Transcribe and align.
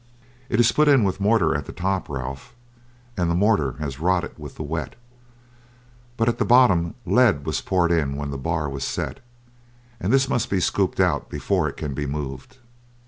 "It 0.49 0.59
is 0.59 0.71
put 0.71 0.87
in 0.87 1.03
with 1.03 1.19
mortar 1.19 1.53
at 1.55 1.67
the 1.67 1.71
top, 1.71 2.09
Ralph, 2.09 2.55
and 3.15 3.29
the 3.29 3.35
mortar 3.35 3.73
has 3.73 3.99
rotted 3.99 4.31
with 4.35 4.55
the 4.55 4.63
wet, 4.63 4.95
but 6.17 6.27
at 6.27 6.39
the 6.39 6.43
bottom 6.43 6.95
lead 7.05 7.45
was 7.45 7.61
poured 7.61 7.91
in 7.91 8.15
when 8.15 8.31
the 8.31 8.37
bar 8.39 8.67
was 8.67 8.83
set 8.83 9.19
and 9.99 10.11
this 10.11 10.27
must 10.27 10.49
be 10.49 10.59
scooped 10.59 10.99
out 10.99 11.29
before 11.29 11.69
it 11.69 11.77
can 11.77 11.93
be 11.93 12.07
moved. 12.07 12.57